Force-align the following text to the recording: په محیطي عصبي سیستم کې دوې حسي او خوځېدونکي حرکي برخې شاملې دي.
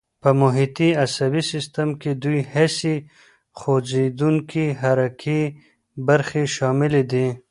په 0.21 0.29
محیطي 0.41 0.89
عصبي 1.03 1.41
سیستم 1.51 1.89
کې 2.01 2.11
دوې 2.23 2.41
حسي 2.53 2.95
او 3.01 3.05
خوځېدونکي 3.59 4.65
حرکي 4.81 5.41
برخې 6.07 6.43
شاملې 6.55 7.03
دي. 7.11 7.27